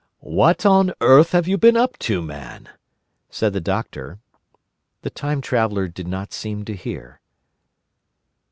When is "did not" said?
5.87-6.33